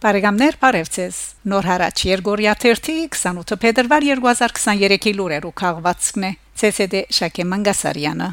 [0.00, 1.16] Բարեկամներ, բարևձեզ։
[1.52, 6.30] Նոր հարաճ Երգորիա 30 28 փետրվար 2023-ի լուրերու քաղվածքն է։
[6.68, 8.28] ՑՍԴ Շակե Մանգասարյանը։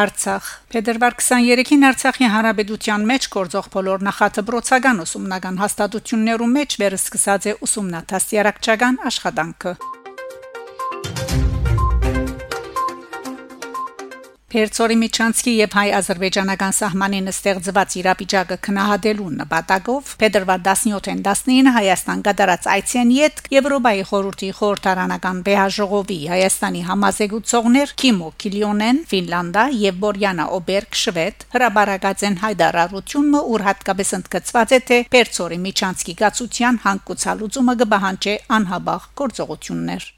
[0.00, 9.00] Արցախ Փետրվար 23-ին Արցախի հանրապետության մեջ գործող բոլոր նախատրոցական ուսումնական հաստատություններու մեջ վերսկսած է ուսումնատասյարակչական
[9.12, 9.76] աշխատանքը։
[14.48, 23.12] Պերցորի Միչանսկի եւ հայ-ադրբեջանական սահմանին ստեղծված իրավիճակը քնահատելու նպատակով փետրվար 17-ին 19 Հայաստան կատարած այցեն
[23.18, 32.26] յետ Եվրոպայի խորհրդի խորհրդարանական վեհաժողովի Հայաստանի համազեկուցողներ Կիմո Կիլիոնեն Ֆինլանդա եւ Բորյանա Օբերգ Շվեդ հրաբարակած
[32.32, 40.12] են հայդարարությունը ուր հատկապես ընդգծված է թե Պերցորի Միչանսկի գացության հանգուցալուծումը կբահանջի անհաբաղ գործողություններ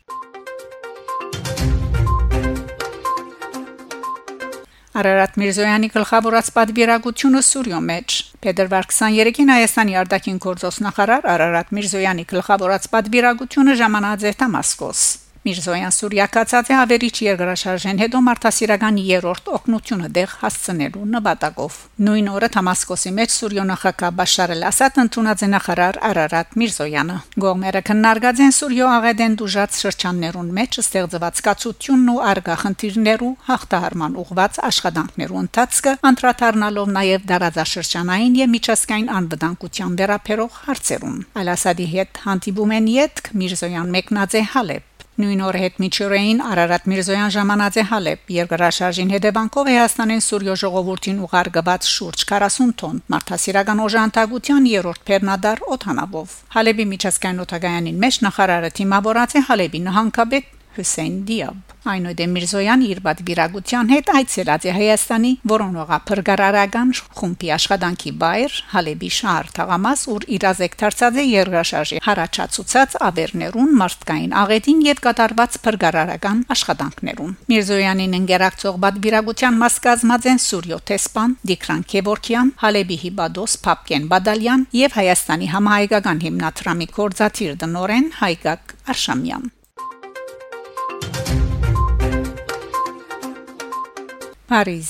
[4.90, 12.88] Արարատ Միրզոյանի գլխավորած պատվիրակությունը Սուրյո մեջ Փետրվար 23-ին Հայաստանի արտաքին գործոստ նախարար Արարատ Միրզոյանի գլխավորած
[12.98, 15.04] պատվիրակությունը ժամանած է Դամասկոս
[15.40, 23.12] Միրզոյան Սուրյակացած է հավերիչ երկրաշարժեն հետո մարդասիրական երրորդ օկնությունը դեղ հասցնելու նպատակով։ Նույն օրը Դամասկոսի
[23.16, 29.80] մեջ Սուրյոնախակա Բաշար el-Ասադ ընդունած է նախարար Արարատ Միրզոյանը։ Գողմերը քննարկած են Սուրյո աղեդեն դուժած
[29.80, 39.10] շրջաններուն մեջ ստեղծված կացությունն ու արգախնդիրներու հաղթահարման ուղված աշխատանքներու ընթացքը անդրադառնալով նաև դարաձաշրջանային եւ միջազգային
[39.20, 44.89] անվտանգության վերաբերող հարցերուն։ Ալ-Ասադի հետ հանդիպում են յետք Միրզոյան մեկնած է Հալեբ
[45.20, 51.88] Նույն օրը հետ միջուրեին Արարատ Միրզոյան ժամանած է Հալեբ երկրաշարժին հետևանքով Հայաստանեն Սուրյո ժողովրդին ուղարկված
[51.94, 59.44] շուրջ 40 տոն մարդասիրական օժանդակության երրորդ բեռնադար օթանավով Հալեբի միջազգային օթագայանին մեջ նախարարը թիմավորած է
[59.50, 67.50] Հալեբի նահանգապետ Հուսեյն Դիաբ Այնուհետև Միրզոյան իր պատվիրակության հետ այցելած է Հայաստանի Որոնողա փրկարարական խումբի
[67.56, 75.00] աշխատանքի բայր Հալեբի շահր թաղամաս ուր իրազեկ դարձած է երկրաշարժի հարաճացուցած ավերներուն մարդկային աղետին եւ
[75.08, 83.56] կատարված փրկարարական աշխատանքներուն Միրզոյանին ընկերակցող պատվիրակության մաս կազմած են Սուրյո Թեսպան Դիկրան Քևորքյան Հալեբի Հիբադոս
[83.64, 89.50] Փապկեն Բադալյան եւ Հայաստանի համահայկական հիմնադրամի կորզաթիր դնորեն Հայկակ Արշամյան
[94.50, 94.88] Փարիզ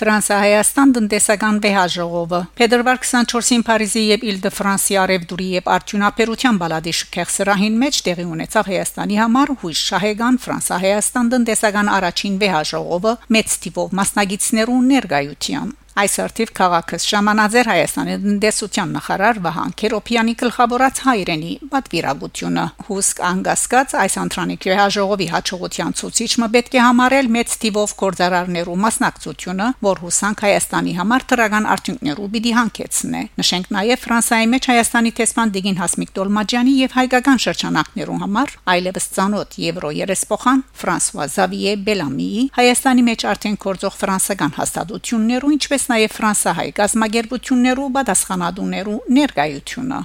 [0.00, 8.00] Ֆրանսա-Հայաստան տնտեսական վեհաժողովը Փետրվար 24-ին Փարիզի եւ Իլ-դե-Ֆրանսի արևդուրի եւ արդյունաբերության բալադի շքեղ սրահին մեջ
[8.08, 16.14] տեղի ունեցավ Հայաստանի համար հույս շահեգան Ֆրանսա-Հայաստան տնտեսական առաջին վեհաժողովը մեծ տիպով մասնագետներու ներկայությամբ Այս
[16.22, 24.72] արդիվ քաղաքս ժամանաձեր Հայաստանի տնտեսության նախարար Վահան Քերոփյանի գլխավորած հայրենի պատվիրակությունը հուսք անգասկած այս անտրանիկի
[24.78, 31.68] հաջողովի հաջողության ցուցիչը պետք է համարել մեծ տիվով կորձարարներու մասնակցությունը, որ հուսանք Հայաստանի համար դրական
[31.76, 38.18] արդյունքներու պիտի հանգեցնե։ Նշենք նաև Ֆրանսիայի մեջ Հայաստանի տեսփան Դիգին Հասմիկ Տոլմաջյանի եւ հայկական շրջանակներու
[38.22, 45.81] համար այլևս ցանոթ Եվրո երեսփոխան Ֆրանսուଆ Զավիե Բելամիի Հայաստանի մեջ արդեն կորձող ֆրանսական հաստատություններու ինչպես
[45.82, 50.00] ինչպես նաև ֆրանսահայ գազագերբություններու պատասխանատուներու ներկայությունը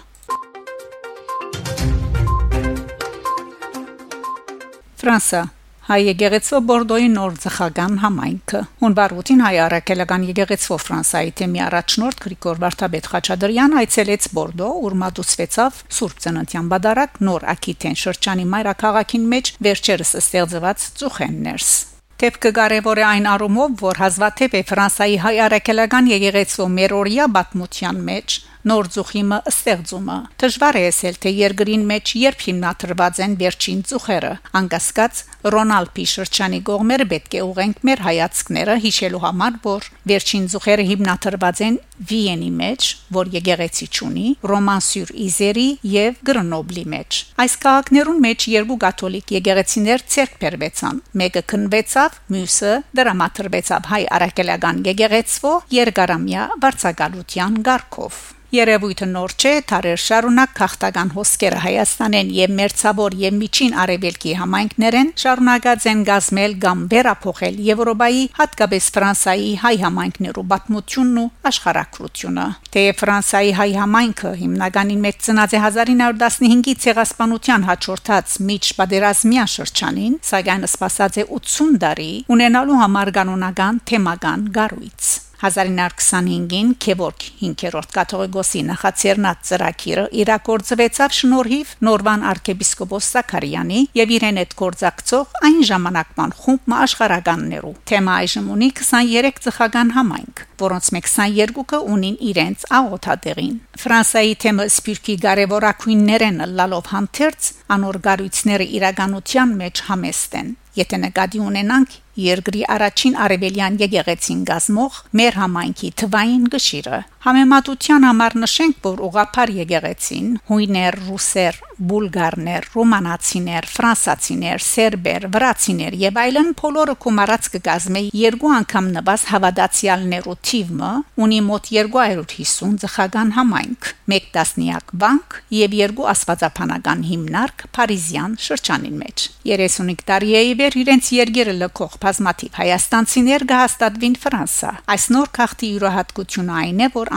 [4.98, 5.42] Ֆրանսա.
[5.88, 12.62] Հայ եկեղեցու Բորդոյի նոր ցխական համայնքը հունվար 8-ին հայ արաքելական եկեղեցու Ֆրանսայի թեմի առաջնորդ Գրիգոր
[12.66, 20.18] Վարդապետ Խաչատրյան այցելեց Բորդո, ուր մատուցվեցավ Սուրբ Ծննդյան բադարակ նոր Ակիտեն շրջանի մայրաքաղաքին մեջ վերջերս
[20.28, 21.72] ստեղծված Ծուխեններս
[22.18, 28.38] Դեպքը կարևոր է այն առումով, որ հազվադեպ է Ֆրանսայի հայ արաքելական եկեղեցու մերօրիա բացմության մեջ
[28.68, 35.22] նոր ծուխիմը ստեղծումը դժվար է ասել թե երկրին մեջ երբ հիմնադրված են վերջին ծուխերը անկասկած
[35.54, 41.78] Ռոնալդի շրջանի գողմերը պետք է ուղենք մեր հայացքները հիշելու համար որ վերջին ծուխերը հիմնադրված են
[42.10, 49.34] Վիենի մեջ որ եկեղեցի ունի Ռոմանսյուր Իզերի եւ Գրնոբլի մեջ այս քաղաքներուն մեջ երկու կաթոլիկ
[49.38, 58.26] եկեղեցիներ ցերկ բերվեցան մեկը քնվեցավ մյուսը դրամատրվեցավ հայ արաքելական եկեղեցվո երկարամյա վարչակալության ղարքով
[58.58, 65.86] Երևույթը նոր չէ, թարեր շարունակ քաղաքական հոսքերը Հայաստանեն եւ Մերձավոր եւ Միջին Արևելքի համայնքներեն շարունակած
[65.92, 73.70] են գազմել կամ վերափոխել Եվրոպայի, հատկապես Ֆրանսայի հայ համայնքներու պատմությունն ու աշխարհակրությունը։ Թեև Ֆրանսայի հայ
[73.84, 82.12] համայնքը հիմնականին մեծ ծնած է 1915-ի ցեղասպանության հաջորդած միջպատերազմյան շրջանին, սակայն սпасած է 80 տարի
[82.38, 93.10] ունենալու համար կանոնական թեմական գառույց։ 1925-ին Քևորգ 5-րդ կաթողիկոսի նախաձեռնած ծրագիրը իրակորձվեցավ շնորհիվ Նորվան arczepiskopos
[93.14, 100.44] Սաքարյանի եւ իրեն հետ գործակցող այն ժամանակման խումբ աշխարհականներու թեմա այժմ ունի 23 ծխական համայնք
[100.58, 109.54] որոնց մեկ 22-ը ունին իրենց աղոթատեղին Ֆրանսայի թեմը սպիրկի կարևորակույններն լալով հանդերձ անոր գարույցները իրականության
[109.62, 117.00] մեջ համեստ են եթե նկատի ունենանք երկրի առաջին արևելյան եկեղեցին գազմող մեր համայնքի թվային գշիրը
[117.28, 121.58] համեմատության համար նշենք որ ուղափար եկեղեցին հույներ ռուսեր
[121.90, 130.92] բուլգարներ ռումանացիներ ֆրանսացիներ սերբեր վրացիներ եւ այլն բոլորը կոմարած կգազմե երկու անգամ նվազ հավատացյալներու թիվը
[131.28, 139.28] ունի մոտ 250 ծխական համայնք մեկ տասնյակ բանկ եւ երկու աստվածապանական հիմնարկ Փարիզյան շրջանին մեջ
[139.52, 146.58] 35 տարի է իվեր իրենց երկերը լքող բազմաթիվ հայաստանցիներ կհաստատվին Ֆրանսա։ Այս նոր քաղաքի յուրահատկությունը
[146.64, 147.12] այն է, որ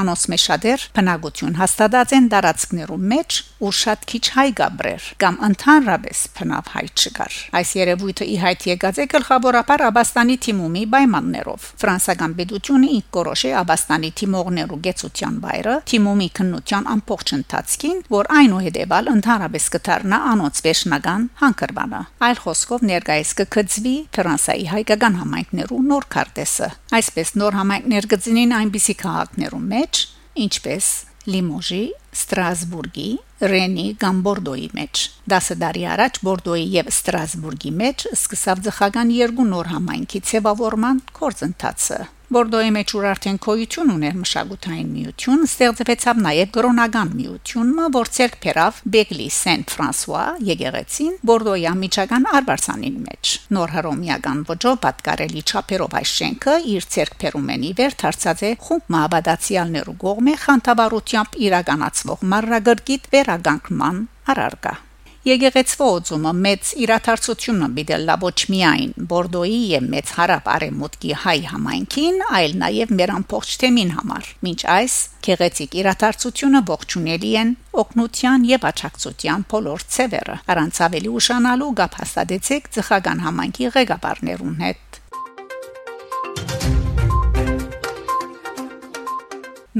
[0.46, 6.84] շատեր բնակություն հաստատած են տարածքներում մեջ ու շատ քիչ հայ գաբրեր կամ ընդհանրապես բնավ հայ
[7.00, 13.50] չկար։ Այս երևույթը ի հայտ եկած է գլխավորապես Աբաստանի թիմումի պայմաններով։ Ֆրանսական պետությունը ինք կորոշե
[13.60, 22.02] Աբաստանի թիմողներու գեցության բայրը թիմումի քննության ամբողջ ընթացքին, որ այնուհետեւալ ընդհանրապես կդառնա անոնց վերջնական հանգրվանը։
[22.30, 26.68] Այլ խոսքով ներկայիս կգծվի Ֆրանսայի հայկական համայնքներու նոր քարտեզը։
[27.00, 30.02] Այսպես նոր համայնքներ գծինին այնպիսի քաղաքներում մեջ,
[30.44, 30.90] ինչպես
[31.30, 33.08] Լիմոժի, Ստրասբուրգի,
[33.50, 35.02] Ռենի կամ Բորդոյի մեջ։
[35.32, 42.68] 10 տարի առաջ Բորդոյի եւ Ստրասբուրգի մեջ սկսավ ձխական երկու նոր համայնքի ցեվավորման կորձընթացը։ Բորդոյի
[42.76, 49.26] մեջ ուր արդեն կոյություն ուներ մշակութային միություն, ստեղծվեցավ նաև գրոնական միությունը, որ ցերկ փերավ Բեգլի
[49.34, 57.16] Սենտ-Ֆրանսուଆ եկեղեցին Բորդոյի ամիջական արբարսանին մեջ։ Նոր հռոմեական ոճով պատկարելի չափերով այս շենքը իր ցերկ
[57.24, 64.00] փերումենի վեր դարձած է խումբ մահաբադացիալներու կողմէ խանթավառությամբ իրականացվող մարրագրգիտ վերագանքման
[64.30, 64.74] առարկա։
[65.20, 72.54] Եկեղեցվո օծումը մեծ իրաթարցությունը բիդելլա ոչ միայն Բորդոյի եւ մեծ հարավ արեմուտքի հայ համայնքին, այլ
[72.62, 74.96] նաեւ մեր ամբողջ թեմին համար։ Մինչ այս
[75.28, 77.52] գեղեցիկ իրաթարցությունը ողջունելի են
[77.84, 84.99] օկնության եւ աճակցության բոլոր ցևերը։ Առանց ավելի ուշանալու գապ հաստատեցեք ցխական համայնքի ղեկավարներուն հետ։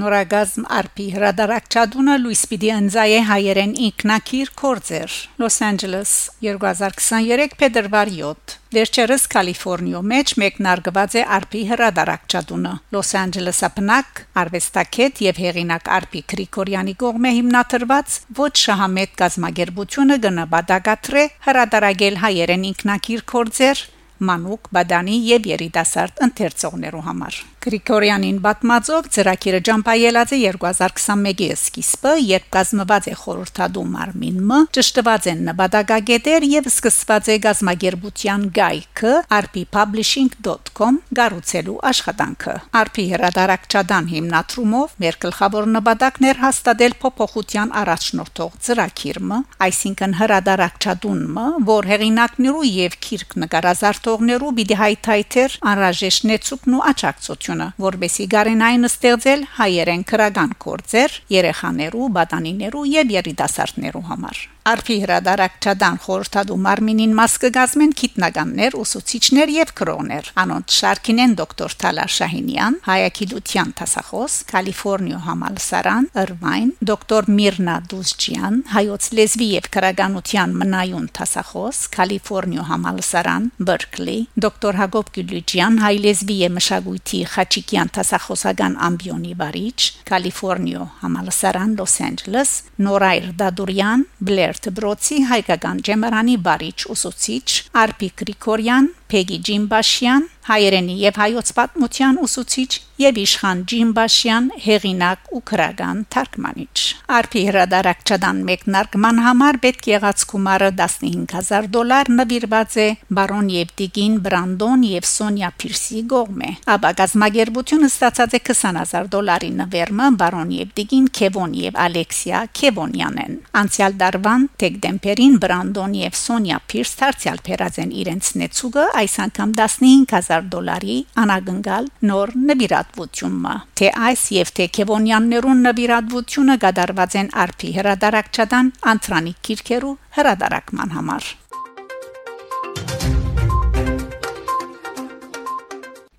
[0.00, 6.14] Նորագազմ արփի հրադարակչադունը Լուիս պիտի ընձայե հայերեն ինքնակիր կորձեր Լոս Անջելես
[6.47, 15.44] 2023 փետրվար 7 Վերջերս Կալիֆոռնիո մեջ մեկնարկված է արփի հրադարակչադունը Լոս Անջելեսը բնակ արվեստակետ եւ
[15.44, 23.88] հեղինակ արփի Գրիգորյանի կողմէ հիմնադրված ոչ շահամետ գազագերբությունը գնաբադակատրե հրադարագել հայերեն ինքնակիր կորձեր
[24.20, 33.08] մանուկ, բադանի եւ երիտասարդ ընթերցողներու համար։ Գրիգորյանին բացմածով ծրագիրը ջամփայելած է 2021-ի սկիզբը, երբ կազմված
[33.10, 43.04] է խորհրդադու մարմինը, ճշտված են նպատակագետեր եւ սկսված է գազագերբության գայքը rppublishing.com գառուցելու աշխատանքը։ RP
[43.12, 53.38] հրադարակչադան հիմնադրումով մեր գլխավոր նպատակներ հաստատել փոփոխության առաջնորդող ծրագիրը, այսինքն հրադարակչադունը, որ հեղինակներու եւ քիրք
[53.44, 62.06] նկարազարդողներու պիտի հայթայթեր անհրաժեշտ նեցուկն ու աճակցություն հաջողությունը, որբեսի գարենային ստեղծել հայերեն քրական կորձեր երեխաներու,
[62.17, 64.36] բատանիներու եւ երիտասարդներու համար։
[64.69, 72.12] Արփի հրադարակչադան խորհրդադու մարմինին մաս կգազմեն քիտնականներ, ուսուցիչներ եւ քրոներ։ Անոնց շարքին են դոկտոր Թալար
[72.17, 81.81] Շահինյան, հայագիտության տասախոս, Կալիֆոռնիա համալսարան, Irvine, դոկտոր Միրնա Դուսջյան, հայոց լեզվի եւ քրագանության մնայուն տասախոս,
[81.96, 90.84] Կալիֆոռնիա համալսարան, Berkeley, դոկտոր Հակոբ Գյուլիջյան, հայ լեզվի եւ մշակույթի Խաչիկյան տասախոսական ամբիոնի վարիչ, Կալիֆոռնիա
[91.00, 92.55] համալսարան, Լոս Անջելես,
[92.90, 97.48] Նորայր Դադուրյան, Բլեր Դբրոցի հայկական ջեմարանի բարիչ ուսուցիչ
[97.82, 106.00] Արփի Գրիգորյան, Փեգի Ջիմբաշյան հայերենի եւ հայոց պատմության ուսուցիչ եւ իշխան Ջիմբաշյան հեղինակ ու քրագան
[106.12, 106.76] թարգմանիչ
[107.16, 112.88] արփի հրադարակչադան մեկնարկման համար պետք եղած գումարը 15000 դոլար նվիրված է
[113.19, 120.52] բարոն Եվտիգին Բրանդոն եւ Սոնյա Փիրսի գողմե ապա գազագերբությունը ստացած է 20000 դոլարի նվերմը բարոն
[120.60, 127.96] Եվտիգին Քևոն եւ Ալեքսիա Քևոնյանեն անցյալ դարվան դեկտեմբերին Բրանդոն եւ Սոնյա Փիրս դարձյալ փերած են
[128.04, 135.63] իրենց նեցուգը այս անգամ 15000 միլիարդ դոլարի անագնգալ նոր նվիրատվությունը թե այս եւ թե Քևոնյաններուն
[135.67, 141.31] նվիրատվությունը գդարված են արփի հրադարակչադան անտրանի քիրքերու հրադարակման համար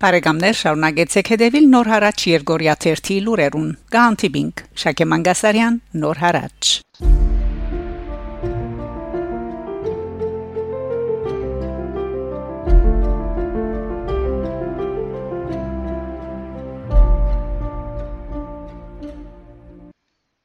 [0.02, 6.76] Բարեկամներ շարունակեցեք հետևել Նոր հարաճ Երգորիա 1-ի լուրերուն։ Գանտիբինգ Շակե Մանգասարյան Նոր հարաճ